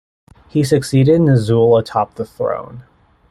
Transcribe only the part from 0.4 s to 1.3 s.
He succeeded